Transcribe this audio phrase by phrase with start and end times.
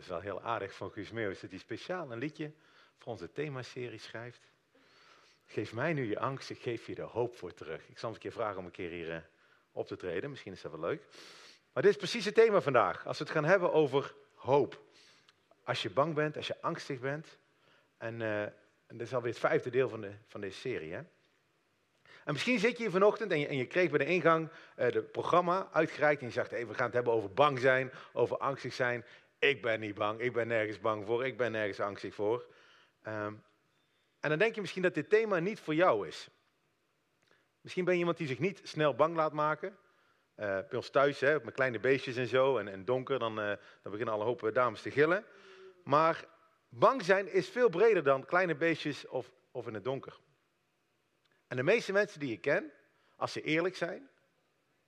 [0.00, 2.52] is wel heel aardig van Guus dat hij speciaal een liedje
[2.98, 4.40] voor onze themaserie schrijft.
[5.46, 7.88] Geef mij nu je angst, ik geef je de hoop voor terug.
[7.88, 9.20] Ik zal eens een keer vragen om een keer hier eh,
[9.72, 11.02] op te treden, misschien is dat wel leuk.
[11.72, 14.82] Maar dit is precies het thema vandaag, als we het gaan hebben over hoop.
[15.64, 17.38] Als je bang bent, als je angstig bent.
[17.98, 18.52] En, uh, en
[18.86, 20.92] dat is alweer het vijfde deel van, de, van deze serie.
[20.92, 21.02] Hè?
[22.24, 25.12] En misschien zit je hier vanochtend en je, en je kreeg bij de ingang het
[25.12, 26.20] programma uitgereikt.
[26.20, 29.04] En je zegt, hey, we gaan het hebben over bang zijn, over angstig zijn.
[29.40, 32.46] Ik ben niet bang, ik ben nergens bang voor, ik ben nergens angstig voor.
[33.02, 33.44] Um,
[34.20, 36.28] en dan denk je misschien dat dit thema niet voor jou is.
[37.60, 39.68] Misschien ben je iemand die zich niet snel bang laat maken.
[40.36, 43.46] Uh, bij ons thuis, hè, met kleine beestjes en zo, en, en donker, dan, uh,
[43.82, 45.24] dan beginnen alle hoop dames te gillen.
[45.84, 46.24] Maar
[46.68, 50.20] bang zijn is veel breder dan kleine beestjes of, of in het donker.
[51.46, 52.72] En de meeste mensen die ik ken,
[53.16, 54.10] als ze eerlijk zijn,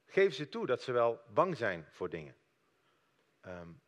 [0.07, 2.37] geven ze toe dat ze wel bang zijn voor dingen.
[3.47, 3.83] Um,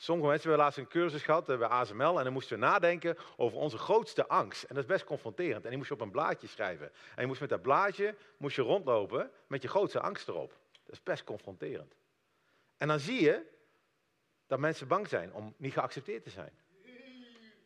[0.00, 3.16] Sommige mensen hebben laatst een cursus gehad eh, bij ASML en dan moesten we nadenken
[3.36, 4.62] over onze grootste angst.
[4.62, 5.62] En dat is best confronterend.
[5.62, 6.86] En die moest je op een blaadje schrijven.
[6.86, 10.56] En je moest met dat blaadje moest je rondlopen met je grootste angst erop.
[10.84, 11.94] Dat is best confronterend.
[12.76, 13.42] En dan zie je
[14.46, 16.52] dat mensen bang zijn om niet geaccepteerd te zijn.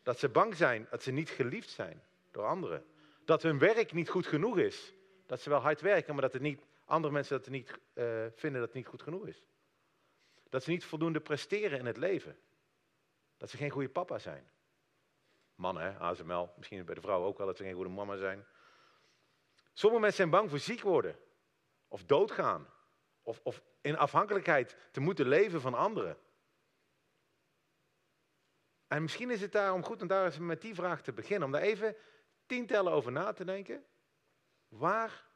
[0.02, 2.84] Dat ze bang zijn dat ze niet geliefd zijn door anderen.
[3.24, 4.92] Dat hun werk niet goed genoeg is.
[5.27, 8.61] Dat ze wel hard werken, maar dat het niet, andere mensen dat niet, uh, vinden
[8.61, 9.42] dat het niet goed genoeg is.
[10.53, 12.39] Dat ze niet voldoende presteren in het leven.
[13.36, 14.50] Dat ze geen goede papa zijn.
[15.55, 18.47] Mannen, hè, ASML, misschien bij de vrouwen ook wel, dat ze geen goede mama zijn.
[19.73, 21.19] Sommige mensen zijn bang voor ziek worden.
[21.89, 22.67] Of doodgaan.
[23.23, 26.19] Of, of in afhankelijkheid te moeten leven van anderen.
[28.86, 31.47] En misschien is het daarom goed om daar eens met die vraag te beginnen.
[31.47, 31.97] Om daar even
[32.47, 33.84] tientallen over na te denken.
[34.69, 35.27] Waar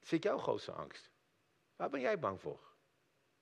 [0.00, 1.10] zit jouw grootste angst?
[1.76, 2.73] Waar ben jij bang voor?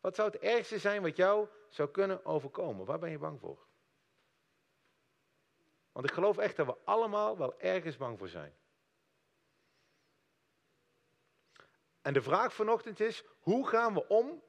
[0.02, 2.86] Wat zou het ergste zijn wat jou zou kunnen overkomen?
[2.86, 3.58] Waar ben je bang voor?
[5.92, 8.54] Want ik geloof echt dat we allemaal wel ergens bang voor zijn.
[12.02, 14.42] En de vraag vanochtend is, hoe gaan we om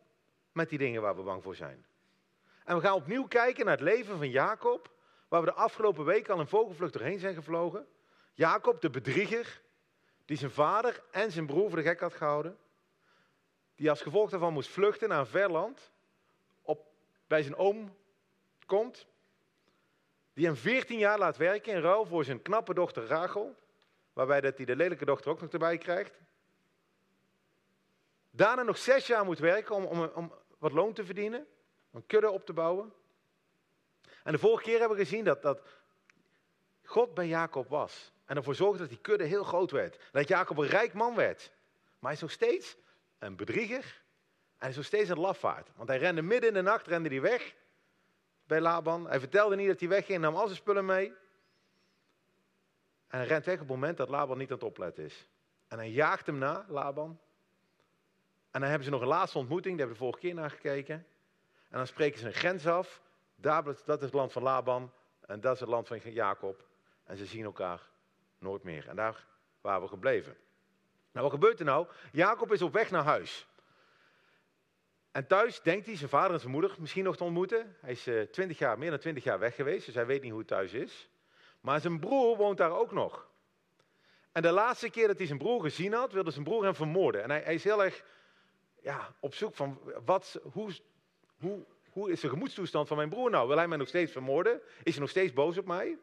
[0.52, 1.86] met die dingen waar we bang voor zijn?
[2.64, 4.92] En we gaan opnieuw kijken naar het leven van Jacob,
[5.28, 7.88] waar we de afgelopen week al een vogelvlucht doorheen zijn gevlogen.
[8.34, 9.62] Jacob, de bedrieger,
[10.26, 12.58] die zijn vader en zijn broer voor de gek had gehouden
[13.76, 15.92] die als gevolg daarvan moest vluchten naar een ver land,
[16.62, 16.88] op,
[17.28, 17.96] bij zijn oom
[18.66, 19.08] komt,
[20.34, 23.56] die hem 14 jaar laat werken in ruil voor zijn knappe dochter Rachel,
[24.14, 26.20] waarbij dat hij de lelijke dochter ook nog erbij krijgt.
[28.32, 31.48] Daarna nog zes jaar moet werken om, om, om wat loon te verdienen,
[31.92, 32.94] een kudde op te bouwen.
[34.24, 35.62] En de vorige keer hebben we gezien dat, dat
[36.84, 38.12] God bij Jacob was.
[38.26, 40.00] En ervoor zorgde dat die kudde heel groot werd.
[40.12, 41.52] Dat Jacob een rijk man werd.
[42.00, 42.78] Maar hij is nog steeds
[43.26, 43.84] een bedrieger.
[43.84, 45.70] En hij is nog steeds een lafaard.
[45.76, 47.56] Want hij rende midden in de nacht rende hij weg
[48.48, 49.08] bij Laban.
[49.08, 51.08] Hij vertelde niet dat hij wegging, nam al zijn spullen mee.
[53.08, 55.28] En hij rent weg op het moment dat Laban niet aan het opletten is.
[55.68, 57.20] En hij jaagt hem na, Laban.
[58.52, 60.50] En dan hebben ze nog een laatste ontmoeting, daar hebben we de vorige keer naar
[60.50, 60.96] gekeken.
[61.70, 63.02] En dan spreken ze een grens af.
[63.36, 64.94] Dat is het land van Laban
[65.26, 66.68] en dat is het land van Jacob.
[67.04, 67.90] En ze zien elkaar
[68.38, 68.88] nooit meer.
[68.88, 69.28] En daar
[69.62, 70.38] waren we gebleven.
[71.14, 71.88] Nou, wat gebeurt er nou?
[72.12, 73.48] Jacob is op weg naar huis.
[75.12, 77.76] En thuis denkt hij zijn vader en zijn moeder misschien nog te ontmoeten.
[77.80, 80.22] Hij is uh, eh, 20 jaar, meer dan 20 jaar weg geweest, dus hij weet
[80.22, 81.10] niet hoe het thuis is.
[81.62, 83.28] Maar zijn broer woont daar ook nog.
[84.32, 87.24] En de laatste keer dat hij zijn broer gezien had, wilde zijn broer hem vermoorden.
[87.24, 88.04] En hij, hij is heel erg
[88.82, 90.72] ja, op zoek van, wat, hoe,
[91.40, 93.48] hoe, hoe is de gemoedstoestand van mijn broer nou?
[93.48, 94.62] Wil hij mij nog steeds vermoorden?
[94.84, 95.98] Is hij nog steeds boos op mij?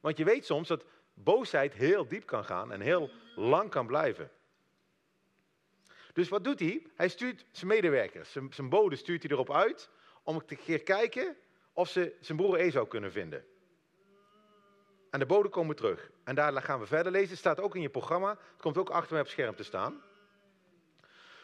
[0.00, 4.30] Want je weet soms dat boosheid heel diep kan gaan en heel lang kan blijven.
[6.18, 6.86] Dus wat doet hij?
[6.94, 9.90] Hij stuurt zijn medewerkers, zijn, zijn bode stuurt hij erop uit
[10.22, 11.36] om te gaan kijken
[11.72, 13.44] of ze zijn broer Esau kunnen vinden.
[15.10, 16.10] En de boden komen terug.
[16.24, 17.28] En daar gaan we verder lezen.
[17.28, 18.30] Het staat ook in je programma.
[18.30, 20.02] Het komt ook achter mij op scherm te staan.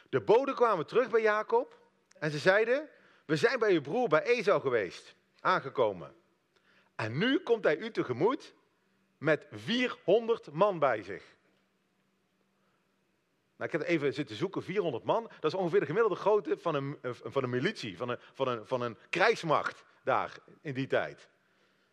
[0.09, 1.79] De boden kwamen terug bij Jacob.
[2.19, 2.89] En ze zeiden,
[3.25, 5.15] we zijn bij uw broer bij Esau geweest.
[5.41, 6.15] Aangekomen.
[6.95, 8.55] En nu komt hij u tegemoet
[9.19, 11.35] met 400 man bij zich.
[13.57, 15.31] Nou, ik heb even zitten zoeken, 400 man.
[15.41, 18.67] Dat is ongeveer de gemiddelde grootte van een, van een militie, van een, van, een,
[18.67, 21.29] van een krijgsmacht daar in die tijd.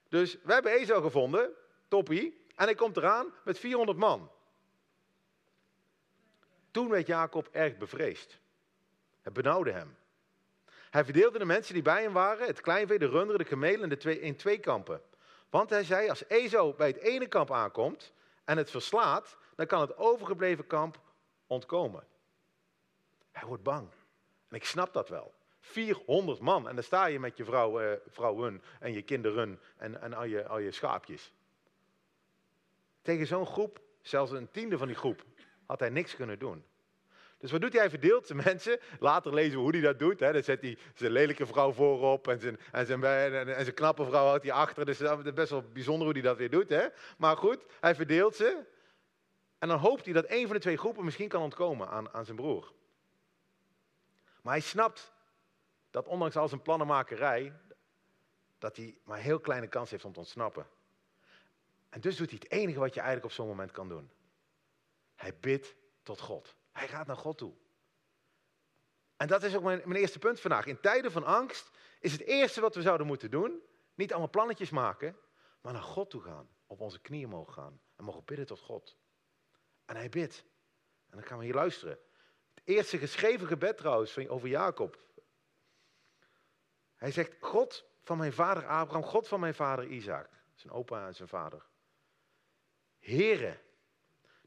[0.10, 1.50] Dus we hebben Ezo gevonden,
[1.88, 4.32] toppie, en hij komt eraan met 400 man.
[6.72, 8.40] Toen werd Jacob erg bevreesd.
[9.22, 9.98] Het benauwde hem.
[10.90, 13.98] Hij verdeelde de mensen die bij hem waren, het kleinvee, de runderen, de kamelen, de
[13.98, 15.02] twee, in twee kampen.
[15.50, 18.14] Want hij zei, als Ezo bij het ene kamp aankomt
[18.44, 21.00] en het verslaat, dan kan het overgebleven kamp
[21.52, 22.04] ontkomen.
[23.32, 23.90] Hij wordt bang.
[24.50, 25.34] En ik snap dat wel.
[25.60, 26.68] 400 man.
[26.68, 30.24] En dan sta je met je vrouw, eh, vrouwen en je kinderen en, en al,
[30.24, 31.34] je, al je schaapjes.
[33.02, 35.24] Tegen zo'n groep, zelfs een tiende van die groep,
[35.66, 36.64] had hij niks kunnen doen.
[37.38, 37.82] Dus wat doet hij?
[37.82, 38.80] Hij verdeelt zijn mensen.
[39.00, 40.20] Later lezen we hoe hij dat doet.
[40.20, 40.32] Hè.
[40.32, 44.26] Dan zet hij zijn lelijke vrouw voorop en zijn, en zijn, en zijn knappe vrouw
[44.26, 44.86] houdt hij achter.
[44.86, 46.70] Dus het is best wel bijzonder hoe hij dat weer doet.
[46.70, 46.88] Hè.
[47.18, 48.66] Maar goed, hij verdeelt ze.
[49.62, 52.26] En dan hoopt hij dat een van de twee groepen misschien kan ontkomen aan, aan
[52.26, 52.74] zijn broer.
[54.42, 55.12] Maar hij snapt
[55.90, 57.54] dat ondanks al zijn plannenmakerij,
[58.58, 60.68] dat hij maar heel kleine kans heeft om te ontsnappen.
[61.90, 64.12] En dus doet hij het enige wat je eigenlijk op zo'n moment kan doen.
[65.16, 66.56] Hij bidt tot God.
[66.72, 67.54] Hij gaat naar God toe.
[69.18, 70.66] En dat is ook mijn, mijn, eerste punt vandaag.
[70.66, 71.70] In tijden van angst
[72.00, 73.62] is het eerste wat we zouden moeten doen,
[73.94, 75.18] niet allemaal plannetjes maken,
[75.62, 76.50] maar naar God toe gaan.
[76.68, 79.00] Op onze knieën mogen gaan en mogen bidden tot God.
[79.92, 80.44] En hij bidt.
[81.10, 82.00] En dan gaan we hier luisteren.
[82.54, 85.00] Het eerste geschreven gebed trouwens over Jacob.
[86.96, 90.30] Hij zegt, God van mijn vader Abraham, God van mijn vader Isaac.
[90.56, 91.66] Zijn opa en zijn vader.
[93.00, 93.60] Here,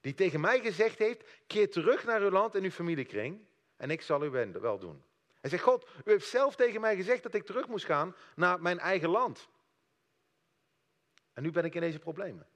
[0.01, 4.03] die tegen mij gezegd heeft, keer terug naar uw land en uw familiekring en ik
[4.03, 5.05] zal u wel doen.
[5.41, 8.61] Hij zegt, God, u heeft zelf tegen mij gezegd dat ik terug moest gaan naar
[8.61, 9.49] mijn eigen land.
[11.33, 12.47] En nu ben ik in deze problemen.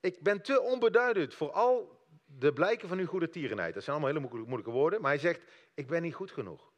[0.00, 3.74] Ik ben te onbeduidend voor al de blijken van uw goede tierenheid.
[3.74, 5.40] Dat zijn allemaal hele moeilijke woorden, maar hij zegt,
[5.74, 6.72] ik ben niet goed genoeg.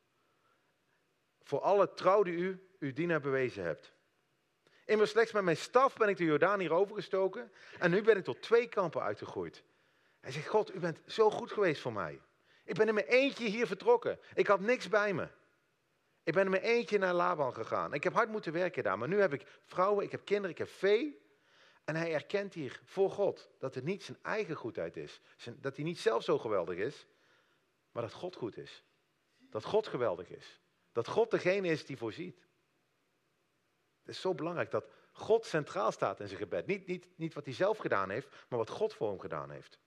[1.43, 3.93] Voor alle trouw die u uw dienaar bewezen hebt.
[4.85, 8.25] Immers slechts met mijn staf ben ik de Jordaan hier overgestoken en nu ben ik
[8.25, 9.65] tot twee kampen uitgegroeid.
[10.21, 12.21] Hij zegt, God, u bent zo goed geweest voor mij.
[12.65, 14.19] Ik ben in mijn eentje hier vertrokken.
[14.35, 15.29] Ik had niks bij me.
[16.23, 17.95] Ik ben in mijn eentje naar Laban gegaan.
[17.95, 20.59] Ik heb hard moeten werken daar, maar nu heb ik vrouwen, ik heb kinderen, ik
[20.59, 21.27] heb vee.
[21.89, 25.21] En hij erkent hier voor God dat het niet zijn eigen goedheid is.
[25.57, 27.07] Dat hij niet zelf zo geweldig is,
[27.93, 28.85] maar dat God goed is.
[29.51, 30.61] Dat God geweldig is.
[30.93, 32.47] Dat God degene is die voorziet.
[33.99, 36.67] Het is zo belangrijk dat God centraal staat in zijn gebed.
[36.67, 39.79] Niet, niet, niet wat hij zelf gedaan heeft, maar wat God voor hem gedaan heeft.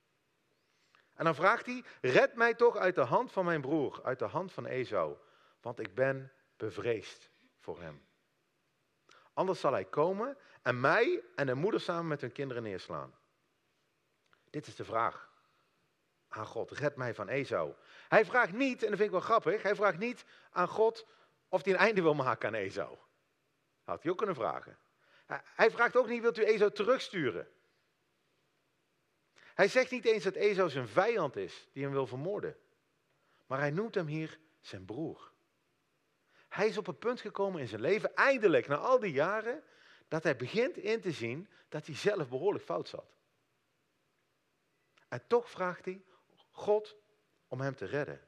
[1.13, 4.25] En dan vraagt hij, red mij toch uit de hand van mijn broer, uit de
[4.25, 5.15] hand van Esau,
[5.59, 8.09] want ik ben bevreesd voor hem.
[9.33, 13.15] Anders zal hij komen en mij en de moeder samen met hun kinderen neerslaan.
[14.49, 15.29] Dit is de vraag
[16.27, 17.73] aan God, red mij van Esau.
[18.07, 21.07] Hij vraagt niet, en dat vind ik wel grappig, hij vraagt niet aan God
[21.49, 22.97] of hij een einde wil maken aan Esau.
[23.83, 24.77] Had hij ook kunnen vragen.
[25.43, 27.47] Hij vraagt ook niet, wilt u Esau terugsturen?
[29.53, 32.57] Hij zegt niet eens dat Esau zijn vijand is, die hem wil vermoorden.
[33.45, 35.31] Maar hij noemt hem hier zijn broer.
[36.47, 39.63] Hij is op een punt gekomen in zijn leven, eindelijk, na al die jaren,
[40.11, 43.15] dat hij begint in te zien dat hij zelf behoorlijk fout zat.
[45.07, 46.03] En toch vraagt hij
[46.51, 46.95] God
[47.47, 48.21] om hem te redden.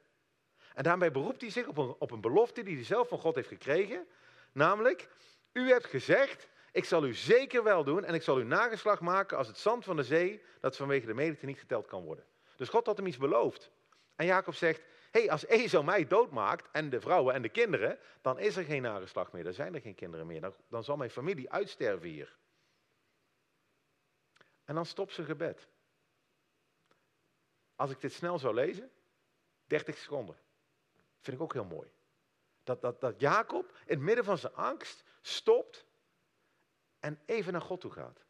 [0.74, 3.34] En daarbij beroept hij zich op een, op een belofte die hij zelf van God
[3.34, 4.06] heeft gekregen.
[4.52, 5.08] Namelijk,
[5.52, 9.36] u hebt gezegd, ik zal u zeker wel doen en ik zal u nageslag maken
[9.36, 12.24] als het zand van de zee, dat vanwege de menigte niet geteld kan worden.
[12.56, 13.70] Dus God had hem iets beloofd.
[14.16, 14.82] En Jacob zegt,
[15.14, 18.82] hey, als Esau mij doodmaakt en de vrouwen en de kinderen, dan is er geen
[18.82, 20.40] nageslag meer, dan zijn er geen kinderen meer.
[20.40, 22.36] Dan, dan zal mijn familie uitsterven hier.
[24.64, 25.68] En dan stopt zijn gebed.
[27.76, 28.90] Als ik dit snel zou lezen,
[29.64, 30.36] 30 seconden.
[31.20, 31.90] Vind ik ook heel mooi.
[32.62, 35.86] Dat, dat, dat Jacob in het midden van zijn angst stopt
[37.00, 38.24] en even naar God toe gaat.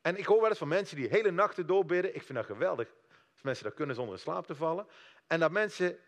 [0.00, 2.14] En ik hoor wel eens van mensen die hele nachten doorbidden.
[2.14, 2.94] Ik vind dat geweldig.
[3.38, 4.86] Als mensen dat kunnen zonder in slaap te vallen.
[5.26, 5.98] En dat mensen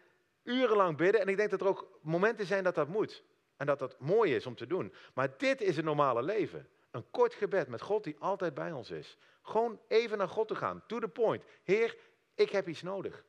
[0.42, 1.20] urenlang bidden.
[1.20, 3.24] En ik denk dat er ook momenten zijn dat dat moet.
[3.56, 4.94] En dat dat mooi is om te doen.
[5.14, 6.68] Maar dit is het normale leven.
[6.90, 9.18] Een kort gebed met God die altijd bij ons is.
[9.42, 10.82] Gewoon even naar God te gaan.
[10.86, 11.44] To the point.
[11.62, 11.96] Heer,
[12.34, 13.24] ik heb iets nodig.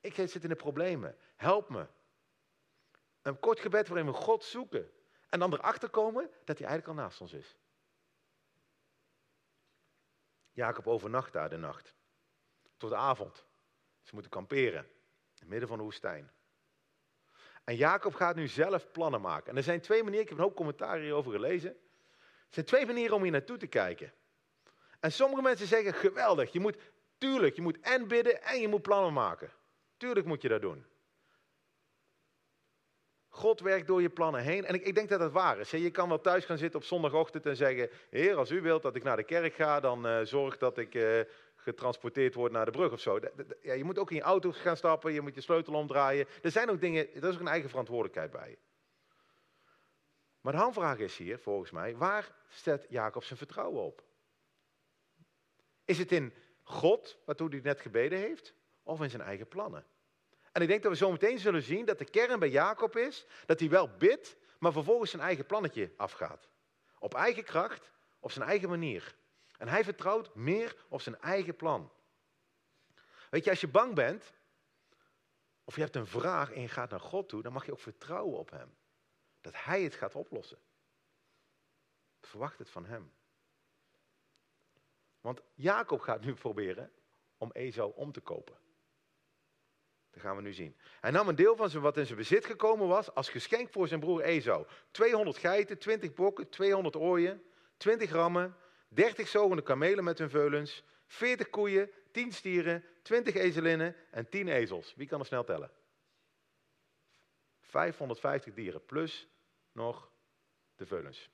[0.00, 1.16] Ik zit in de problemen.
[1.36, 1.86] Help me.
[3.22, 4.90] Een kort gebed waarin we God zoeken.
[5.28, 7.56] En dan erachter komen dat hij eigenlijk al naast ons is.
[10.52, 11.94] Jacob overnacht daar de nacht.
[12.78, 13.44] Tot de avond.
[14.02, 14.84] Ze moeten kamperen.
[14.84, 16.30] In het midden van de woestijn.
[17.64, 19.50] En Jacob gaat nu zelf plannen maken.
[19.50, 21.70] En er zijn twee manieren, ik heb een hoop commentaar hierover gelezen.
[21.70, 24.12] Er zijn twee manieren om hier naartoe te kijken.
[25.00, 26.76] En sommige mensen zeggen, geweldig, je moet,
[27.18, 29.50] tuurlijk, je moet en bidden en je moet plannen maken.
[29.96, 30.86] Tuurlijk moet je dat doen.
[33.28, 34.64] God werkt door je plannen heen.
[34.64, 35.70] En ik, ik, denk dat dat waar is.
[35.70, 38.96] Je kan wel thuis gaan zitten op zondagochtend en zeggen: Heer, als u wilt dat
[38.96, 41.20] ik naar de kerk ga, dan uh, zorg dat ik uh,
[41.68, 43.20] getransporteerd word naar de brug of zo.
[43.62, 46.26] Ja, je moet ook in je auto gaan stappen, je moet je sleutel omdraaien.
[46.42, 48.58] Er zijn ook dingen, er is ook een eigen verantwoordelijkheid bij.
[50.40, 54.02] Maar de handvraag is hier, volgens mij, waar zet Jacob zijn vertrouwen op?
[55.84, 59.86] Is het in God, waartoe hij net gebeden heeft, of in zijn eigen plannen?
[60.52, 63.26] En ik denk dat we zo meteen zullen zien dat de kern bij Jacob is
[63.46, 66.48] dat hij wel bidt, maar vervolgens zijn eigen plannetje afgaat.
[66.98, 69.16] Op eigen kracht, op zijn eigen manier.
[69.58, 71.92] En hij vertrouwt meer op zijn eigen plan.
[73.30, 74.32] Weet je, als je bang bent,
[75.64, 77.80] of je hebt een vraag en je gaat naar God toe, dan mag je ook
[77.80, 78.76] vertrouwen op Hem.
[79.40, 80.58] Dat Hij het gaat oplossen.
[82.20, 83.12] Verwacht het van Hem.
[85.20, 86.92] Want Jacob gaat nu proberen
[87.36, 88.58] om Esau om te kopen.
[90.10, 90.76] Dat gaan we nu zien.
[91.00, 94.00] Hij nam een deel van wat in zijn bezit gekomen was als geschenk voor zijn
[94.00, 94.66] broer Esau.
[94.90, 97.42] 200 geiten, 20 bokken, 200 ooien,
[97.76, 98.56] 20 rammen,
[98.88, 104.94] 30 zogende kamelen met hun veulens, 40 koeien, 10 stieren, 20 ezelinnen en 10 ezels.
[104.96, 105.70] Wie kan er snel tellen?
[107.60, 109.28] 550 dieren plus
[109.72, 110.10] nog
[110.76, 111.30] de veulens.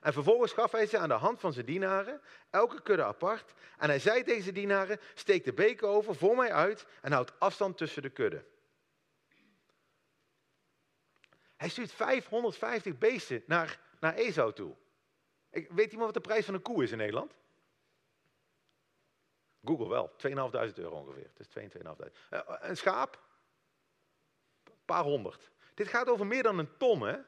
[0.00, 2.20] En vervolgens gaf hij ze aan de hand van zijn dienaren,
[2.50, 3.54] elke kudde apart.
[3.78, 7.40] En hij zei tegen zijn dienaren, steek de beker over voor mij uit en houd
[7.40, 8.46] afstand tussen de kudden.
[11.56, 14.76] Hij stuurt 550 beesten naar, naar Esau toe.
[15.52, 17.34] Weet iemand wat de prijs van een koe is in Nederland?
[19.64, 21.30] Google wel, 2.500 euro ongeveer.
[21.34, 22.12] Het is 2.500.
[22.30, 23.22] Uh, een schaap?
[24.64, 25.50] Een paar honderd.
[25.74, 27.18] Dit gaat over meer dan een ton, hè?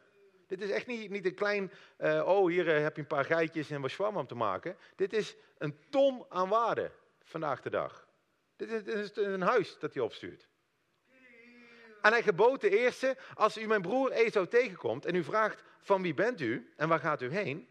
[0.47, 3.25] Dit is echt niet, niet een klein, uh, oh hier uh, heb je een paar
[3.25, 4.76] geitjes en wat om te maken.
[4.97, 6.90] Dit is een ton aan waarde
[7.23, 8.09] vandaag de dag.
[8.57, 10.49] Dit is, is een huis dat hij opstuurt.
[12.02, 16.02] En hij gebood de eerste, als u mijn broer Esau tegenkomt en u vraagt van
[16.02, 17.69] wie bent u en waar gaat u heen?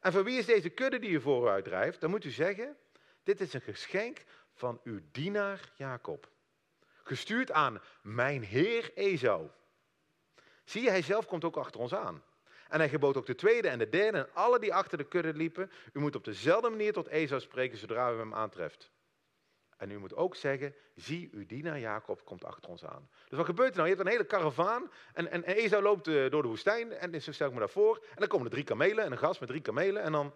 [0.00, 2.00] En van wie is deze kudde die u vooruit drijft?
[2.00, 2.76] Dan moet u zeggen,
[3.22, 6.28] dit is een geschenk van uw dienaar Jacob.
[7.02, 9.48] Gestuurd aan mijn heer Esau.
[10.64, 12.22] Zie je, hij zelf komt ook achter ons aan.
[12.68, 15.34] En hij gebood ook de tweede en de derde en alle die achter de kudde
[15.34, 15.70] liepen.
[15.92, 18.90] U moet op dezelfde manier tot Esau spreken zodra u hem aantreft.
[19.76, 23.08] En u moet ook zeggen, zie, uw dienaar Jacob komt achter ons aan.
[23.28, 23.88] Dus wat gebeurt er nou?
[23.88, 27.32] Je hebt een hele karavaan en, en, Esau loopt uh, door de woestijn en zo
[27.32, 27.96] stel ik me daarvoor.
[27.96, 30.34] En dan komen er drie kamelen en een gast met drie kamelen en dan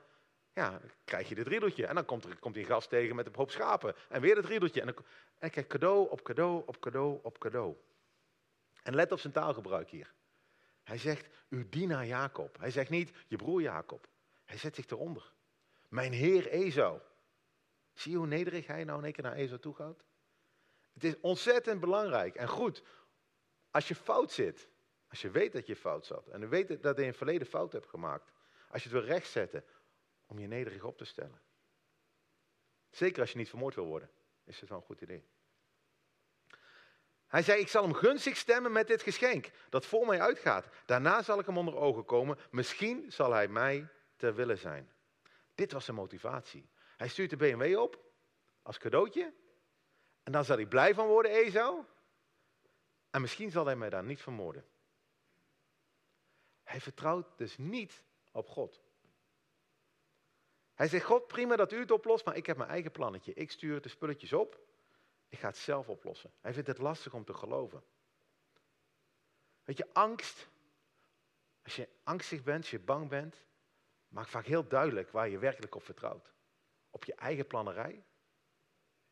[0.53, 1.87] ja, krijg je dit riedeltje.
[1.87, 4.47] En dan komt, er, komt die gast tegen met een hoop schapen en weer het
[4.47, 4.81] riedeltje.
[4.81, 5.05] En dan,
[5.39, 7.77] en cadeau op cadeau op cadeau op cadeau.
[8.83, 10.13] En let op zijn taalgebruik hier.
[10.83, 12.59] Hij zegt, uw dienaar Jacob.
[12.59, 14.09] Hij zegt niet, je broer Jacob.
[14.45, 15.33] Hij zet zich eronder.
[15.89, 17.01] Mijn heer Esau.
[18.01, 20.05] Zie je hoe nederig hij nou in één keer naar Esau toe gaat?
[20.93, 22.83] Het is ontzettend belangrijk en goed.
[23.71, 24.69] Als je fout zit,
[25.09, 27.47] als je weet dat je fout zat en je weet dat je in het verleden
[27.47, 28.33] fout hebt gemaakt,
[28.71, 29.65] als je het wil rechtzetten,
[30.27, 31.41] om je nederig op te stellen.
[32.91, 34.11] Zeker als je niet vermoord wil worden,
[34.45, 35.25] is het wel een goed idee.
[37.27, 40.67] Hij zei, ik zal hem gunstig stemmen met dit geschenk dat voor mij uitgaat.
[40.87, 42.39] Daarna zal ik hem onder ogen komen.
[42.51, 44.93] Misschien zal hij mij ter wille zijn.
[45.55, 46.69] Dit was zijn motivatie.
[47.01, 48.05] Hij stuurt de BMW op
[48.63, 49.35] als cadeautje.
[50.23, 51.85] En dan zal hij blij van worden, Esau.
[53.11, 54.65] En misschien zal hij mij daar niet vermoorden.
[56.63, 58.03] Hij vertrouwt dus niet
[58.33, 58.81] op God.
[60.75, 63.35] Hij zegt, God, prima dat u het oplost, maar ik heb mijn eigen plannetje.
[63.35, 64.61] Ik stuur de spulletjes op.
[65.29, 66.33] Ik ga het zelf oplossen.
[66.41, 67.83] Hij vindt het lastig om te geloven.
[69.65, 70.49] Weet je, angst,
[71.63, 73.45] als je angstig bent, als je bang bent,
[74.09, 76.33] maakt vaak heel duidelijk waar je werkelijk op vertrouwt.
[77.01, 78.05] Op je eigen plannerij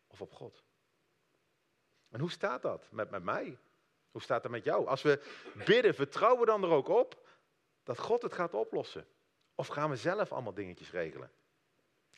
[0.06, 0.62] of op God.
[2.08, 3.58] En hoe staat dat met, met mij?
[4.10, 4.86] Hoe staat dat met jou?
[4.86, 7.28] Als we bidden, vertrouwen we dan er ook op
[7.82, 9.06] dat God het gaat oplossen?
[9.54, 11.30] Of gaan we zelf allemaal dingetjes regelen?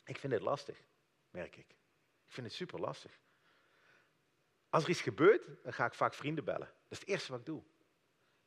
[0.05, 0.83] Ik vind het lastig,
[1.29, 1.69] merk ik.
[2.25, 3.19] Ik vind het super lastig.
[4.69, 6.67] Als er iets gebeurt, dan ga ik vaak vrienden bellen.
[6.67, 7.63] Dat is het eerste wat ik doe.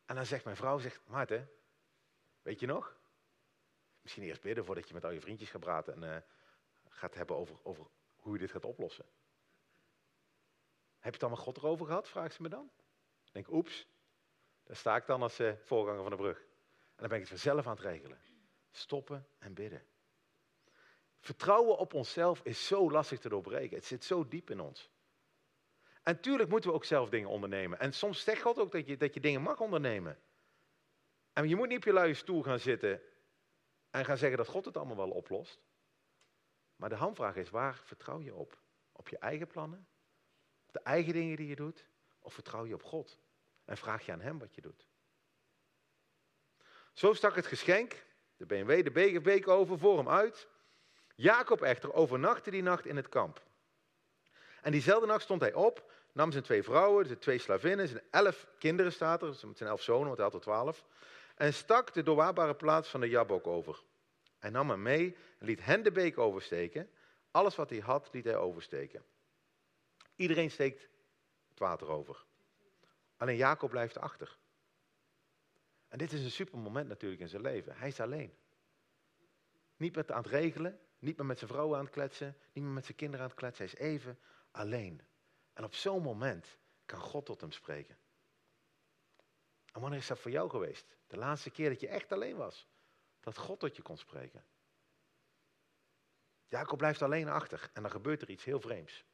[0.05, 1.51] En dan zegt mijn vrouw, zegt, Maarten,
[2.43, 2.97] weet je nog?
[4.01, 6.17] Misschien eerst bidden voordat je met al je vriendjes gaat praten en uh,
[6.95, 7.87] gaat hebben over, over
[8.17, 9.05] hoe je dit gaat oplossen.
[10.95, 12.71] Heb je het dan met God erover gehad, vraagt ze me dan.
[13.25, 13.87] Ik denk, oeps,
[14.65, 16.39] daar sta ik dan als uh, voorganger van de brug.
[16.39, 18.21] En dan ben ik het vanzelf aan het regelen.
[18.71, 19.87] Stoppen en bidden.
[21.21, 23.77] Vertrouwen op onszelf is zo lastig te doorbreken.
[23.77, 24.91] Het zit zo diep in ons.
[26.03, 27.79] En tuurlijk moeten we ook zelf dingen ondernemen.
[27.79, 30.19] En soms zegt God ook dat je, dat je dingen mag ondernemen.
[31.33, 33.03] En je moet niet op je luie stoel gaan zitten
[33.91, 35.61] en gaan zeggen dat God het allemaal wel oplost.
[36.85, 38.59] Maar de hamvraag is, waar vertrouw je op?
[38.93, 39.89] Op je eigen plannen?
[40.67, 41.87] Op de eigen dingen die je doet?
[42.19, 43.19] Of vertrouw je op God?
[43.65, 44.87] En vraag je aan Hem wat je doet?
[46.93, 50.49] Zo stak het geschenk, de BMW, de beek over, voor hem uit.
[51.15, 53.43] Jacob echter overnachtte die nacht in het kamp.
[54.63, 58.47] En diezelfde nacht stond hij op, nam zijn twee vrouwen, zijn twee slavinnen, zijn elf
[58.59, 60.85] kinderen staat er, zijn elf zonen, want hij had er twaalf,
[61.35, 63.83] en stak de doorwaarbare plaats van de Jabok over.
[64.45, 66.91] Hij nam hem mee en liet hen de beek oversteken.
[67.31, 69.05] Alles wat hij had, liet hij oversteken.
[70.17, 70.89] Iedereen steekt
[71.49, 72.25] het water over.
[73.17, 74.39] Alleen Jacob blijft achter.
[75.89, 77.77] En dit is een super moment natuurlijk in zijn leven.
[77.77, 78.35] Hij is alleen.
[79.77, 82.73] Niet meer aan het regelen, niet meer met zijn vrouw aan het kletsen, niet meer
[82.73, 83.65] met zijn kinderen aan het kletsen.
[83.65, 84.19] Hij is even
[84.51, 85.03] alleen.
[85.53, 87.99] En op zo'n moment kan God tot hem spreken.
[89.73, 90.97] En wanneer is dat voor jou geweest?
[91.07, 92.67] De laatste keer dat je echt alleen was.
[93.25, 94.45] Dat God tot je kon spreken.
[96.47, 99.05] Jacob blijft alleen achter en dan gebeurt er iets heel vreemds.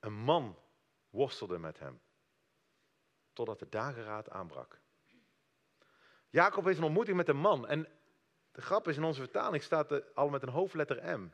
[0.00, 0.58] Een man
[1.10, 2.00] worstelde met hem.
[3.32, 4.80] Totdat de dageraad aanbrak.
[6.28, 7.66] Jacob heeft een ontmoeting met een man.
[7.66, 7.88] En
[8.52, 11.30] de grap is, in onze vertaling staat er al met een hoofdletter M,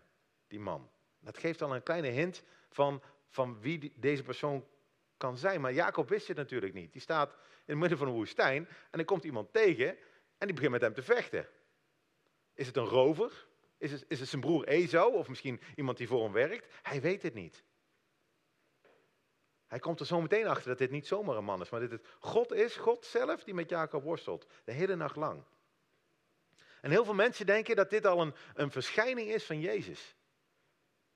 [0.47, 0.91] die man.
[1.19, 4.67] Dat geeft al een kleine hint van, van wie deze persoon
[5.17, 5.61] kan zijn.
[5.61, 6.93] Maar Jacob wist het natuurlijk niet.
[6.93, 9.99] Die staat in het midden van een woestijn en er komt iemand tegen
[10.39, 11.49] en die begint met hem te vechten.
[12.59, 13.47] Is het een rover?
[13.77, 16.75] Is het, is het zijn broer Esau of misschien iemand die voor hem werkt?
[16.83, 17.65] Hij weet het niet.
[19.67, 21.91] Hij komt er zo meteen achter dat dit niet zomaar een man is, maar dat
[21.91, 24.47] het God is, God zelf, die met Jacob worstelt.
[24.65, 25.45] De hele nacht lang.
[26.81, 30.17] En heel veel mensen denken dat dit al een, een verschijning is van Jezus.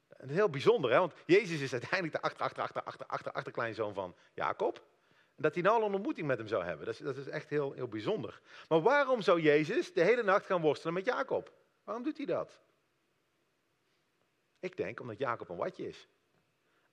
[0.08, 0.98] Dat is heel bijzonder, hè?
[0.98, 4.86] want Jezus is uiteindelijk de achter, achter, achter, achter, achter, achterkleinzoon van Jacob.
[5.36, 7.48] Dat hij nou al een ontmoeting met hem zou hebben, dat is, dat is echt
[7.48, 8.40] heel, heel bijzonder.
[8.68, 11.52] Maar waarom zou Jezus de hele nacht gaan worstelen met Jacob?
[11.84, 12.60] Waarom doet hij dat?
[14.60, 16.08] Ik denk omdat Jacob een watje is.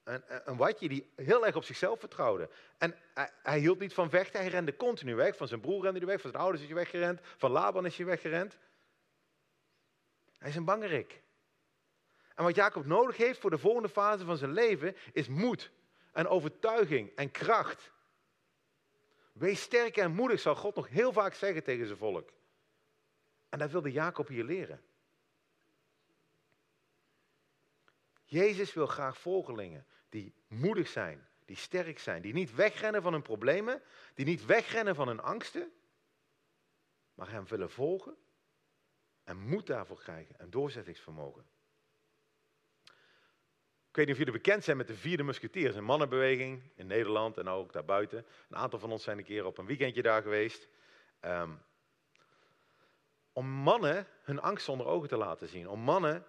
[0.04, 2.50] Een, een watje die heel erg op zichzelf vertrouwde.
[2.78, 5.38] En hij, hij, hield niet van vechten, hij rende continu weg.
[5.38, 7.98] Van zijn broer rende hij weg, van zijn ouders is hij weggerend, van Laban is
[7.98, 8.58] hij weggerend.
[10.38, 11.22] Hij is een bangerik.
[12.36, 15.72] En wat Jacob nodig heeft voor de volgende fase van zijn leven is moed
[16.12, 17.92] en overtuiging en kracht.
[19.40, 22.34] Wees sterk en moedig, zal God nog heel vaak zeggen tegen zijn volk.
[23.50, 24.82] En dat wilde Jacob hier leren.
[28.24, 33.22] Jezus wil graag volgelingen die moedig zijn, die sterk zijn, die niet wegrennen van hun
[33.22, 33.82] problemen,
[34.14, 35.72] die niet wegrennen van hun angsten,
[37.14, 38.18] maar hem willen volgen
[39.24, 41.46] en moed daarvoor krijgen en doorzettingsvermogen.
[44.00, 47.48] Weet niet of jullie bekend zijn met de vierde musketiers, een mannenbeweging in Nederland en
[47.48, 48.26] ook daarbuiten.
[48.50, 50.68] Een aantal van ons zijn een keer op een weekendje daar geweest.
[51.22, 51.62] Um,
[53.34, 55.70] om mannen hun angst onder ogen te laten zien.
[55.70, 56.26] Om mannen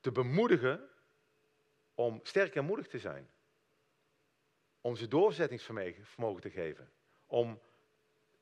[0.00, 0.88] te bemoedigen
[1.94, 3.30] om sterk en moedig te zijn.
[4.80, 6.90] Om ze doorzettingsvermogen te geven.
[7.26, 7.60] Om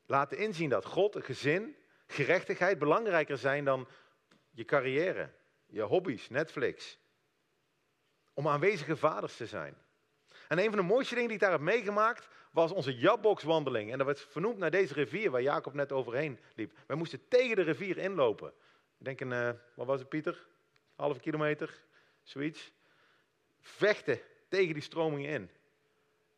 [0.06, 3.88] laten inzien dat God, een gezin, gerechtigheid belangrijker zijn dan
[4.50, 5.30] je carrière,
[5.66, 6.99] je hobby's, Netflix.
[8.40, 9.74] Om aanwezige vaders te zijn.
[10.48, 13.92] En een van de mooiste dingen die ik daar heb meegemaakt, was onze Jabbokswandeling.
[13.92, 16.72] En dat werd vernoemd naar deze rivier waar Jacob net overheen liep.
[16.86, 18.48] Wij moesten tegen de rivier inlopen.
[18.98, 20.46] Ik denk een, uh, wat was het Pieter?
[20.96, 21.84] Half kilometer,
[22.22, 22.72] zoiets.
[23.60, 25.50] Vechten tegen die stroming in.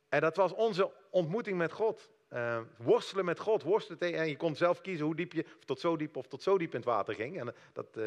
[0.09, 2.11] En dat was onze ontmoeting met God.
[2.33, 5.81] Uh, worstelen met God, worstelen tegen, en je kon zelf kiezen hoe diep je, tot
[5.81, 7.41] zo diep of tot zo diep in het water ging.
[7.41, 8.05] En dat, uh,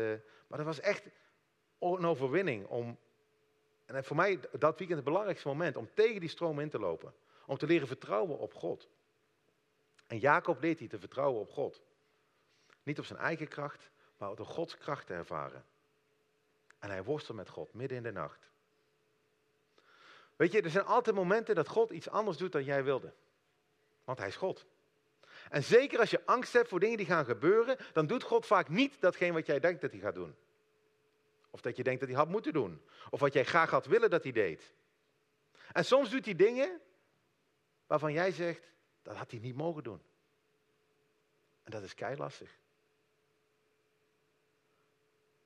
[0.47, 1.05] maar dat was echt
[1.79, 2.97] een overwinning om,
[3.86, 7.13] en voor mij dat weekend het belangrijkste moment, om tegen die stroom in te lopen.
[7.45, 8.88] Om te leren vertrouwen op God.
[10.08, 11.82] En Jacob leert hij te vertrouwen op God.
[12.84, 15.65] Niet op zijn eigen kracht, maar door Gods kracht te ervaren.
[16.80, 18.50] En hij worstelt met God midden in de nacht.
[20.36, 23.13] Weet je, er zijn altijd momenten dat God iets anders doet dan jij wilde.
[24.04, 24.65] Want hij is God.
[25.50, 28.69] En zeker als je angst hebt voor dingen die gaan gebeuren, dan doet God vaak
[28.69, 30.36] niet datgene wat jij denkt dat hij gaat doen.
[31.55, 32.81] Of dat je denkt dat hij had moeten doen.
[33.09, 34.73] Of wat jij graag had willen dat hij deed.
[35.71, 36.81] En soms doet hij dingen
[37.87, 40.01] waarvan jij zegt, dat had hij niet mogen doen.
[41.63, 42.57] En dat is keilastig.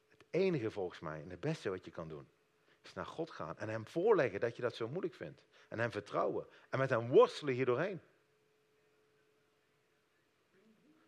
[0.10, 2.28] Het enige volgens mij en het beste wat je kan doen,
[2.82, 5.42] is naar God gaan en hem voorleggen dat je dat zo moeilijk vindt.
[5.68, 6.48] En hem vertrouwen.
[6.70, 8.02] En met hem worstelen hier doorheen.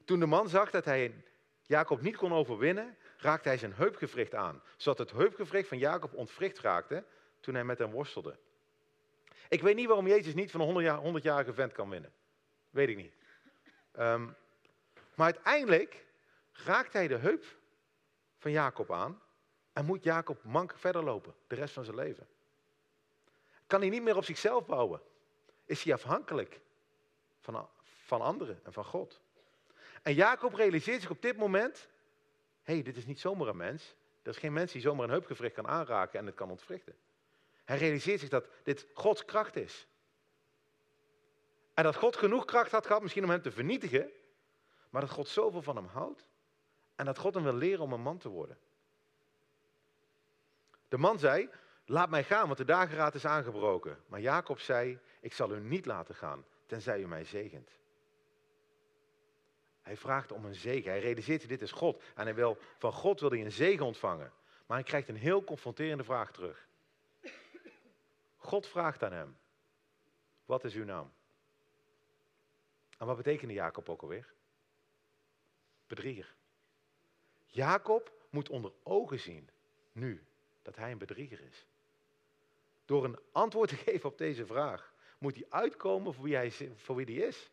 [0.06, 1.24] Toen de man zag dat hij
[1.62, 4.62] Jacob niet kon overwinnen, raakte hij zijn heupgewricht aan.
[4.78, 7.04] Zodat het heupgewricht van Jacob ontwricht raakte
[7.40, 8.38] toen hij met hem worstelde.
[9.50, 12.14] Ik weet niet waarom Jezus niet van een 100-jarige vent kan winnen.
[12.70, 13.14] Weet ik niet.
[13.92, 14.28] Ehm,
[15.16, 16.06] maar uiteindelijk
[16.52, 17.46] raakt hij de heup
[18.38, 19.22] van Jacob aan
[19.74, 22.28] en moet Jacob mank verder lopen, de rest van zijn leven.
[23.68, 25.02] Kan hij niet meer op zichzelf bouwen?
[25.66, 26.60] Is hij afhankelijk
[27.40, 27.70] van,
[28.06, 29.22] van anderen en van God?
[30.02, 31.90] En Jacob realiseert zich op dit moment,
[32.72, 33.96] hey, dit is niet zomaar een mens.
[34.22, 36.96] Er is geen mens die zomaar een heupgewricht kan aanraken en het kan ontwrichten.
[37.66, 39.88] Hij realiseert zich dat dit Gods kracht is.
[41.74, 44.12] En dat God genoeg kracht had gehad, misschien om hem te vernietigen,
[44.90, 46.30] maar dat God zoveel van hem houdt
[46.96, 48.58] en dat God hem wil leren om een man te worden.
[50.88, 51.50] De man zei,
[51.86, 54.04] laat mij gaan, want de dageraad is aangebroken.
[54.08, 57.70] Maar Jacob zei, ik zal u niet laten gaan, tenzij u mij zegent.
[59.92, 60.92] Hij vraagt om een zegen.
[60.92, 62.04] Hij realiseert dit is God.
[62.16, 64.34] En hij wil, van God wil hij een zegen ontvangen.
[64.66, 66.68] Maar hij krijgt een heel confronterende vraag terug.
[68.38, 69.38] God vraagt aan hem,
[70.46, 71.12] wat is uw naam?
[72.98, 74.34] En wat betekende Jacob ook alweer?
[75.88, 76.36] Bedrieger.
[77.46, 79.50] Jacob moet onder ogen zien,
[79.92, 80.24] nu,
[80.62, 81.66] dat hij een bedrieger is.
[82.86, 86.96] Door een antwoord te geven op deze vraag, moet hij uitkomen voor wie hij, voor
[86.96, 87.50] wie hij is.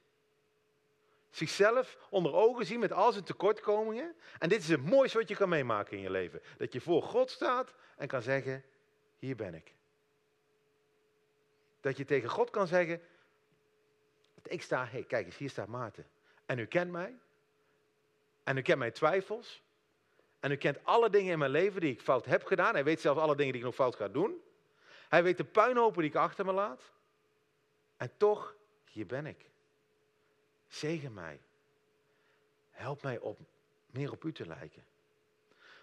[1.31, 4.17] Zichzelf onder ogen zien met al zijn tekortkomingen.
[4.39, 6.43] En dit is het mooiste wat je kan meemaken in je leven.
[6.59, 8.65] Dat je voor God staat en kan zeggen,
[9.19, 9.75] hier ben ik.
[11.81, 13.03] Dat je tegen God kan zeggen,
[14.43, 16.07] ik sta, hé, kijk eens, hier staat Maarten.
[16.47, 17.15] En u kent mij.
[18.43, 19.63] En u kent mijn twijfels.
[20.41, 22.75] En u kent alle dingen in mijn leven die ik fout heb gedaan.
[22.75, 24.43] Hij weet zelfs alle dingen die ik nog fout ga doen.
[25.09, 26.93] Hij weet de puinhopen die ik achter me laat.
[27.97, 29.51] En toch, hier ben ik.
[30.69, 31.41] Zegen mij.
[32.71, 33.39] Help mij op,
[33.91, 34.85] meer op u te lijken.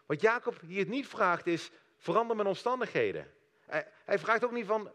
[0.06, 3.34] Wat Jacob hier niet vraagt is, verander mijn omstandigheden.
[3.65, 4.91] Hij, hij vraagt ook niet van,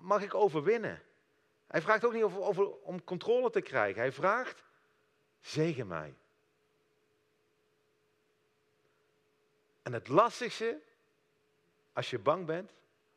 [0.00, 1.02] mag ik overwinnen?
[1.66, 4.00] Hij vraagt ook niet over, om controle te krijgen.
[4.00, 4.62] Hij vraagt,
[5.40, 6.14] zegen mij.
[9.82, 10.80] En het lastigste,
[11.92, 12.70] als je bang bent,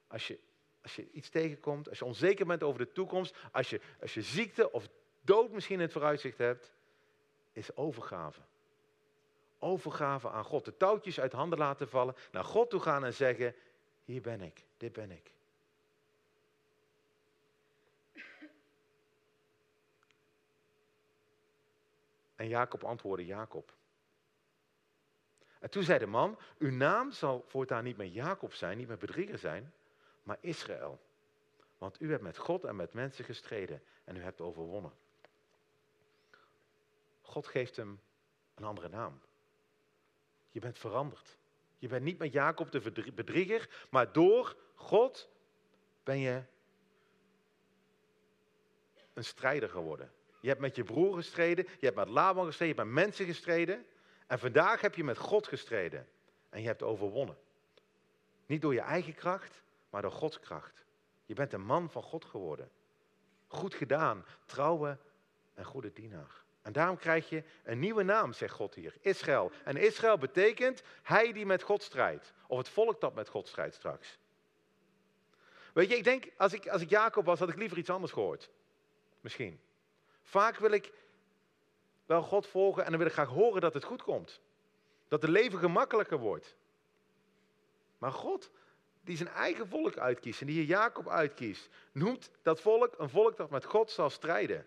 [0.08, 0.40] als je,
[0.82, 4.22] als je iets tegenkomt, als je onzeker bent over de toekomst, als je, als je
[4.22, 4.90] ziekte of
[5.22, 6.72] dood misschien in het vooruitzicht hebt,
[7.52, 8.42] is overgave.
[9.60, 10.66] Overgave aan God.
[10.66, 13.56] De touwtjes uit handen laten vallen, naar God toe gaan en zeggen,
[14.04, 15.32] hier ben ik, dit ben ik.
[22.36, 23.74] En Jacob antwoordde Jacob.
[25.60, 28.98] En toen zei de man, uw naam zal voortaan niet meer Jacob zijn, niet meer
[28.98, 29.74] bedrieger zijn,
[30.24, 31.00] maar Israël.
[31.78, 34.92] Want u hebt met God en met mensen gestreden en u hebt overwonnen.
[37.32, 38.00] God geeft hem
[38.56, 39.22] een andere naam.
[40.50, 41.38] Je bent veranderd.
[41.78, 45.30] Je bent niet met Jacob de bedrieger, maar door God
[46.04, 46.44] ben je
[49.14, 50.12] een strijder geworden.
[50.40, 53.26] Je hebt met je broer gestreden, je hebt met Laban gestreden, je hebt met mensen
[53.26, 53.86] gestreden.
[54.28, 56.08] En vandaag heb je met God gestreden.
[56.50, 57.38] En je hebt overwonnen.
[58.46, 60.86] Niet door je eigen kracht, maar door Gods kracht.
[61.26, 62.72] Je bent een man van God geworden.
[63.48, 64.98] Goed gedaan, trouwe
[65.54, 66.44] en goede dienaar.
[66.62, 69.52] En daarom krijg je een nieuwe naam, zegt God hier, Israël.
[69.64, 72.34] En Israël betekent hij die met God strijdt.
[72.48, 74.20] Of het volk dat met God strijdt straks.
[75.74, 78.12] Weet je, ik denk, als ik, als ik Jacob was, had ik liever iets anders
[78.12, 78.50] gehoord.
[79.22, 79.60] Misschien.
[80.22, 80.92] Vaak wil ik
[82.06, 84.40] wel God volgen en dan wil ik graag horen dat het goed komt.
[85.08, 86.56] Dat het leven gemakkelijker wordt.
[87.98, 88.52] Maar God,
[89.02, 93.38] die zijn eigen volk uitkiest en die hier Jacob uitkiest, noemt dat volk een volk
[93.38, 94.66] dat met God zal strijden.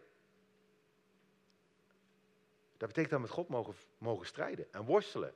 [2.85, 5.35] Dat betekent dat we met God mogen, mogen strijden en worstelen.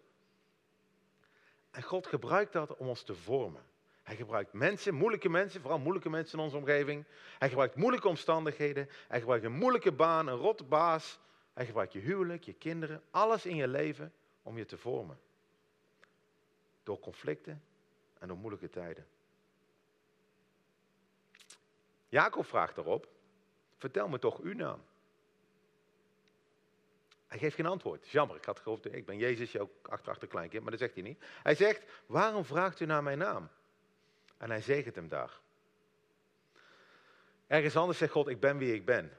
[1.71, 3.63] En God gebruikt dat om ons te vormen.
[4.03, 7.05] Hij gebruikt mensen, moeilijke mensen, vooral moeilijke mensen in onze omgeving.
[7.39, 8.89] Hij gebruikt moeilijke omstandigheden.
[9.09, 11.19] Hij gebruikt een moeilijke baan, een rotte baas.
[11.53, 15.21] Hij gebruikt je huwelijk, je kinderen, alles in je leven om je te vormen.
[16.83, 17.63] Door conflicten
[18.19, 19.07] en door moeilijke tijden.
[22.09, 23.09] Jacob vraagt erop,
[23.77, 24.88] vertel me toch uw naam.
[27.29, 28.09] Hij geeft geen antwoord.
[28.09, 30.95] Jammer, ik had gehoopt, ik ben Jezus, je ook achter, achter kleinkind, maar dat zegt
[30.95, 31.25] hij niet.
[31.43, 33.49] Hij zegt, waarom vraagt u naar mijn naam?
[34.37, 35.41] En hij zegent hem daar.
[37.47, 39.13] Ergens anders zegt God, ik ben wie ik ben.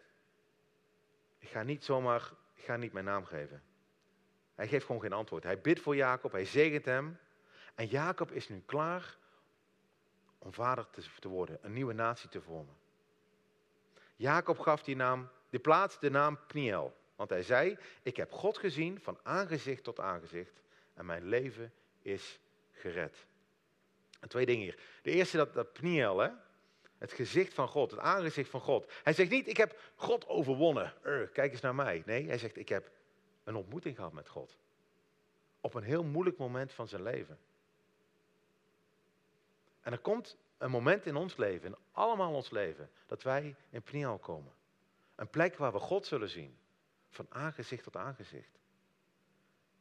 [1.39, 3.63] Ik ga niet zomaar, ik ga niet mijn naam geven.
[4.55, 5.43] Hij geeft gewoon geen antwoord.
[5.43, 7.17] Hij bidt voor Jacob, hij zegent hem.
[7.75, 9.17] En Jacob is nu klaar
[10.37, 10.87] om vader
[11.19, 12.75] te worden, een nieuwe natie te vormen.
[14.15, 16.98] Jacob gaf die naam, die plaats de naam Pniel.
[17.19, 20.61] Want hij zei, ik heb God gezien van aangezicht tot aangezicht
[20.93, 22.39] en mijn leven is
[22.71, 23.25] gered.
[24.19, 24.79] En twee dingen hier.
[25.01, 26.29] De eerste, dat, dat Pniel, hè?
[26.97, 28.91] het gezicht van God, het aangezicht van God.
[29.03, 30.93] Hij zegt niet, ik heb God overwonnen,
[31.33, 32.03] kijk eens naar mij.
[32.05, 32.91] Nee, hij zegt, ik heb
[33.43, 34.57] een ontmoeting gehad met God.
[35.61, 37.39] Op een heel moeilijk moment van zijn leven.
[39.81, 43.81] En er komt een moment in ons leven, in allemaal ons leven, dat wij in
[43.81, 44.53] Pniel komen.
[45.15, 46.57] Een plek waar we God zullen zien.
[47.09, 48.59] Van aangezicht tot aangezicht.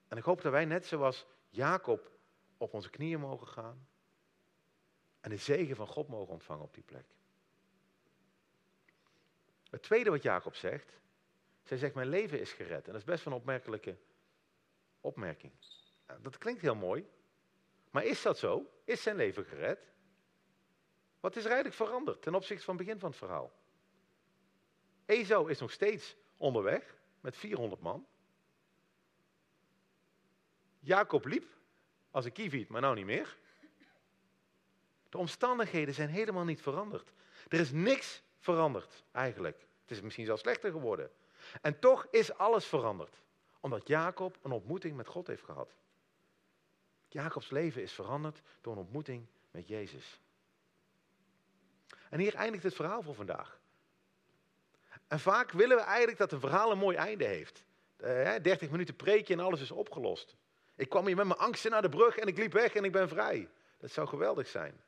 [0.08, 2.10] En ik hoop dat wij net zoals Jacob
[2.56, 3.88] op onze knieën mogen gaan.
[5.20, 7.06] En de zegen van God mogen ontvangen op die plek.
[9.70, 11.00] Het tweede wat Jacob zegt.
[11.62, 12.86] Zij zegt, mijn leven is gered.
[12.86, 13.96] En dat is best een opmerkelijke
[15.00, 15.52] opmerking.
[16.20, 17.08] Dat klinkt heel mooi.
[17.90, 18.70] Maar is dat zo?
[18.84, 19.92] Is zijn leven gered?
[21.20, 23.52] Wat is er eigenlijk veranderd ten opzichte van het begin van het verhaal?
[25.06, 28.06] Esau is nog steeds onderweg met 400 man.
[30.78, 31.44] Jacob liep
[32.10, 33.36] als een kieviet, maar nou niet meer.
[35.08, 37.12] De omstandigheden zijn helemaal niet veranderd.
[37.48, 39.66] Er is niks veranderd eigenlijk.
[39.82, 41.10] Het is misschien zelfs slechter geworden.
[41.60, 43.22] En toch is alles veranderd.
[43.60, 45.74] Omdat Jacob een ontmoeting met God heeft gehad.
[47.08, 50.20] Jacobs leven is veranderd door een ontmoeting met Jezus.
[52.10, 53.57] En hier eindigt het verhaal voor vandaag.
[55.08, 57.64] En vaak willen we eigenlijk dat een verhaal een mooi einde heeft.
[58.00, 60.36] Uh, 30 minuten preekje en alles is opgelost.
[60.76, 62.92] Ik kwam hier met mijn angsten naar de brug en ik liep weg en ik
[62.92, 63.48] ben vrij.
[63.78, 64.80] Dat zou geweldig zijn.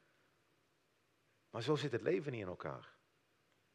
[1.50, 2.92] Maar zo zit het leven niet in elkaar.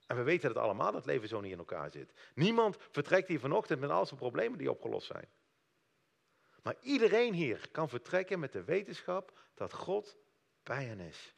[0.07, 2.13] En we weten het allemaal dat het leven zo niet in elkaar zit.
[2.35, 5.27] Niemand vertrekt hier vanochtend met al zijn problemen die opgelost zijn.
[6.63, 10.17] Maar iedereen hier kan vertrekken met de wetenschap dat God
[10.63, 11.33] bij hen is.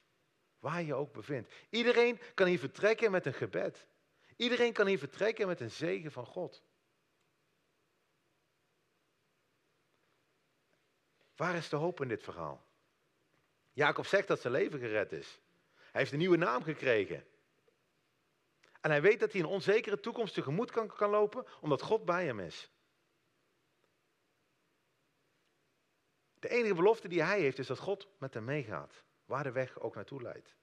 [0.59, 1.53] Waar je ook bevindt.
[1.69, 3.87] Iedereen kan hier vertrekken met een gebed.
[4.37, 6.63] Iedereen kan hier vertrekken met een zegen van God.
[11.35, 12.65] Waar is de hoop in dit verhaal?
[13.73, 15.39] Jacob zegt dat zijn leven gered is.
[15.75, 17.27] Hij heeft een nieuwe naam gekregen.
[18.81, 22.25] En hij weet dat hij een onzekere toekomst tegemoet kan, kan lopen, omdat God bij
[22.25, 22.71] hem is.
[26.39, 29.79] De enige belofte die hij heeft is dat God met hem meegaat, waar de weg
[29.79, 30.55] ook naartoe leidt.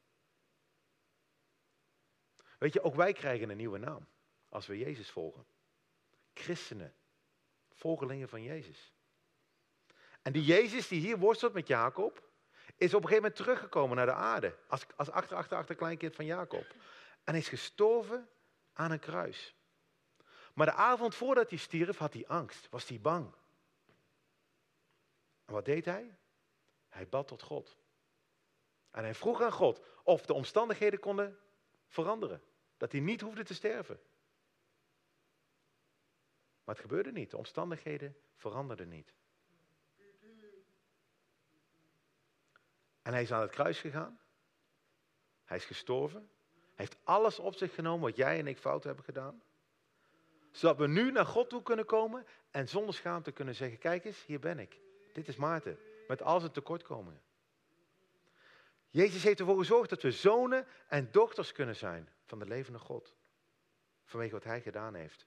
[2.64, 4.06] Weet je, ook wij krijgen een nieuwe naam
[4.48, 5.46] als we Jezus volgen.
[6.34, 6.94] Christenen,
[7.72, 8.92] volgelingen van Jezus.
[10.22, 12.22] En die Jezus die hier worstelt met Jacob,
[12.76, 14.56] is op een gegeven moment teruggekomen naar de aarde.
[14.68, 16.66] Als, als achter, achter, achter kleinkind van Jacob.
[17.24, 18.28] En is gestorven
[18.72, 19.54] aan een kruis.
[20.54, 23.34] Maar de avond voordat hij stierf had hij angst, was hij bang.
[25.44, 26.16] En wat deed hij?
[26.88, 27.76] Hij bad tot God.
[28.90, 31.38] En hij vroeg aan God of de omstandigheden konden
[31.86, 32.42] veranderen.
[32.84, 34.00] Dat hij niet hoefde te sterven.
[36.64, 37.30] Maar het gebeurde niet.
[37.30, 39.12] De omstandigheden veranderden niet.
[43.02, 44.20] En hij is aan het kruis gegaan.
[45.44, 46.30] Hij is gestorven.
[46.50, 49.42] Hij heeft alles op zich genomen wat jij en ik fout hebben gedaan.
[50.50, 54.24] Zodat we nu naar God toe kunnen komen en zonder schaamte kunnen zeggen, kijk eens,
[54.24, 54.80] hier ben ik.
[55.12, 57.22] Dit is Maarten, met al zijn tekortkomingen.
[58.90, 63.16] Jezus heeft ervoor gezorgd dat we zonen en dochters kunnen zijn van de levende God.
[64.04, 65.26] Vanwege wat hij gedaan heeft.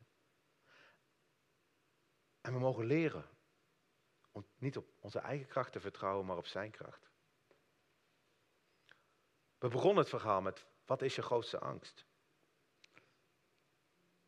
[2.41, 3.29] En we mogen leren
[4.31, 7.09] om niet op onze eigen kracht te vertrouwen, maar op zijn kracht.
[9.57, 12.05] We begonnen het verhaal met, wat is je grootste angst?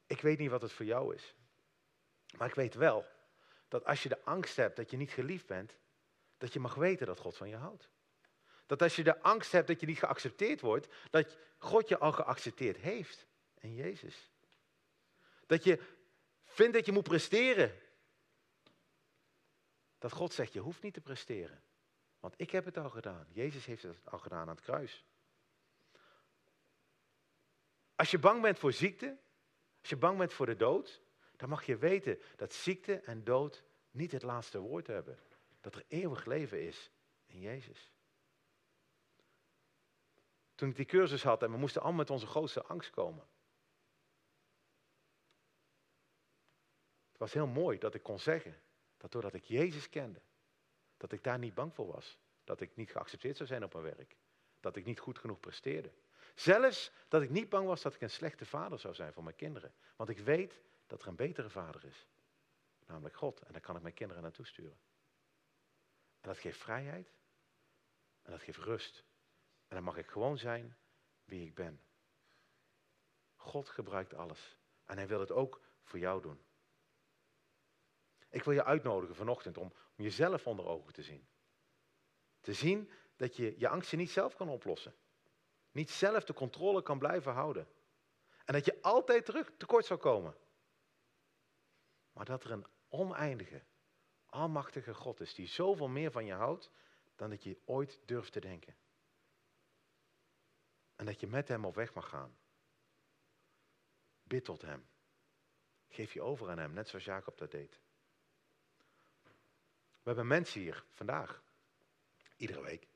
[0.06, 1.36] Ik weet niet wat het voor jou is.
[2.38, 3.06] Maar ik weet wel
[3.68, 5.76] dat als je de angst hebt dat je niet geliefd bent,
[6.38, 7.90] dat je mag weten dat God van je houdt.
[8.70, 12.12] Dat als je de angst hebt dat je niet geaccepteerd wordt, dat God je al
[12.12, 13.28] geaccepteerd heeft
[13.60, 14.32] in Jezus.
[15.46, 15.82] Dat je
[16.46, 17.80] vindt dat je moet presteren.
[19.98, 21.64] Dat God zegt, je hoeft niet te presteren.
[22.20, 23.28] Want ik heb het al gedaan.
[23.32, 25.06] Jezus heeft het al gedaan aan het kruis.
[27.96, 29.18] Als je bang bent voor ziekte,
[29.80, 31.02] als je bang bent voor de dood,
[31.36, 35.20] dan mag je weten dat ziekte en dood niet het laatste woord hebben.
[35.62, 36.92] Dat er eeuwig leven is
[37.26, 37.92] in Jezus.
[40.60, 43.28] Toen ik die cursus had en we moesten allemaal met onze grootste angst komen.
[47.10, 48.62] Het was heel mooi dat ik kon zeggen
[48.98, 50.22] dat doordat ik Jezus kende,
[50.98, 52.18] dat ik daar niet bang voor was.
[52.44, 54.16] Dat ik niet geaccepteerd zou zijn op mijn werk.
[54.60, 55.92] Dat ik niet goed genoeg presteerde.
[56.36, 59.36] Zelfs dat ik niet bang was dat ik een slechte vader zou zijn voor mijn
[59.36, 59.74] kinderen.
[59.96, 62.08] Want ik weet dat er een betere vader is.
[62.86, 63.42] Namelijk God.
[63.42, 64.80] En daar kan ik mijn kinderen naartoe sturen.
[66.22, 67.14] En dat geeft vrijheid.
[68.22, 69.08] En dat geeft rust.
[69.70, 70.78] En dan mag ik gewoon zijn
[71.26, 71.82] wie ik ben.
[73.36, 74.58] God gebruikt alles.
[74.86, 76.42] En hij wil het ook voor jou doen.
[78.30, 81.28] Ik wil je uitnodigen vanochtend om, om jezelf onder ogen te zien.
[82.42, 84.96] Te zien dat je je angsten niet zelf kan oplossen.
[85.72, 87.68] Niet zelf de controle kan blijven houden.
[88.46, 90.36] En dat je altijd terug tekort zou komen.
[92.12, 93.64] Maar dat er een oneindige,
[94.26, 96.72] almachtige God is die zoveel meer van je houdt
[97.16, 98.76] dan dat je ooit durft te denken.
[101.00, 102.38] En dat je met hem op weg mag gaan.
[104.24, 104.88] Bid tot hem.
[105.88, 107.80] Geef je over aan hem, net zoals Jacob dat deed.
[110.02, 111.44] We hebben mensen hier vandaag,
[112.36, 112.88] iedere week,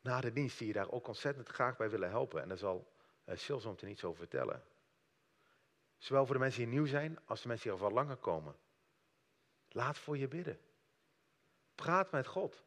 [0.00, 2.42] na de dienst die je daar ook ontzettend graag bij willen helpen.
[2.42, 2.92] En daar zal
[3.24, 4.62] uh, Sil zo meteen iets over vertellen.
[5.98, 8.56] Zowel voor de mensen die nieuw zijn, als de mensen die al wat langer komen.
[9.68, 10.60] Laat voor je bidden.
[11.74, 12.64] Praat met God.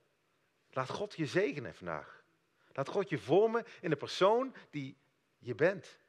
[0.70, 2.19] Laat God je zegenen vandaag.
[2.72, 4.98] Laat God je vormen in de persoon die
[5.38, 6.00] je bent.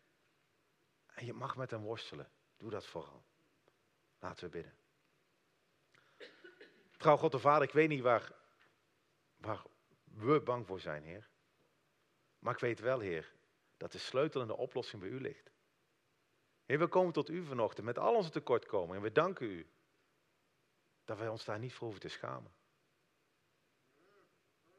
[1.15, 2.31] En je mag met hem worstelen.
[2.57, 3.25] Doe dat vooral.
[4.19, 4.75] Laten we bidden.
[6.97, 8.33] Trouw God de Vader, ik weet niet waar,
[9.37, 9.63] waar
[10.05, 11.29] we bang voor zijn, Heer.
[12.39, 13.33] Maar ik weet wel, Heer,
[13.77, 15.51] dat de sleutel en de oplossing bij u ligt.
[16.65, 19.71] Heer, we komen tot u vanochtend met al onze tekortkomingen en we danken u
[21.05, 22.53] dat wij ons daar niet voor hoeven te schamen.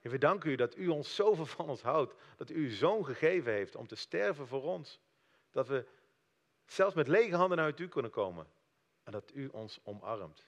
[0.02, 3.06] Heer, we danken u dat u ons zoveel van ons houdt, dat u uw zoon
[3.06, 5.00] gegeven heeft om te sterven voor ons.
[5.52, 5.86] Dat we
[6.66, 8.48] zelfs met lege handen naar u kunnen komen
[9.04, 10.48] en dat u ons omarmt.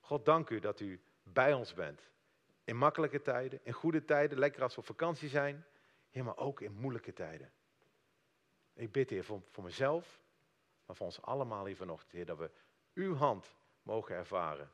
[0.00, 2.10] God, dank u dat u bij ons bent.
[2.64, 5.66] In makkelijke tijden, in goede tijden, lekker als we op vakantie zijn.
[6.10, 7.52] Heer, maar ook in moeilijke tijden.
[8.74, 10.20] Ik bid, Heer, voor, voor mezelf,
[10.84, 12.50] maar voor ons allemaal hier vanochtend, Heer, dat we
[12.94, 14.70] uw hand mogen ervaren.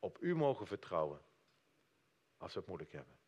[0.00, 1.20] Op u mogen vertrouwen
[2.36, 3.19] als we het moeilijk hebben.